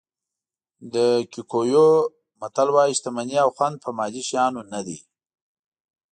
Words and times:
د 0.93 0.95
کیکویو 1.31 1.87
متل 2.39 2.67
وایي 2.75 2.93
شتمني 2.99 3.37
او 3.43 3.49
خوند 3.55 3.75
په 3.83 3.89
مادي 3.97 4.21
شیانو 4.29 4.61
نه 4.73 4.79
دي. 4.87 4.97